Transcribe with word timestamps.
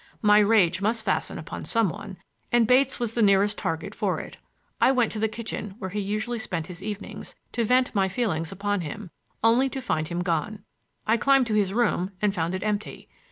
My 0.23 0.39
rage 0.39 0.81
must 0.81 1.05
fasten 1.05 1.37
upon 1.37 1.63
some 1.63 1.87
one, 1.89 2.17
and 2.51 2.65
Bates 2.65 2.99
was 2.99 3.13
the 3.13 3.21
nearest 3.21 3.59
target 3.59 3.93
for 3.93 4.19
it. 4.19 4.37
I 4.81 4.91
went 4.91 5.11
to 5.11 5.19
the 5.19 5.27
kitchen, 5.27 5.75
where 5.77 5.91
he 5.91 5.99
usually 5.99 6.39
spent 6.39 6.65
his 6.65 6.81
evenings, 6.81 7.35
to 7.51 7.63
vent 7.63 7.93
my 7.93 8.09
feelings 8.09 8.51
upon 8.51 8.81
him, 8.81 9.11
only 9.43 9.69
to 9.69 9.79
find 9.79 10.07
him 10.07 10.23
gone. 10.23 10.63
I 11.05 11.17
climbed 11.17 11.45
to 11.47 11.53
his 11.53 11.71
room 11.71 12.13
and 12.19 12.33
found 12.33 12.55
it 12.55 12.63
empty. 12.63 13.09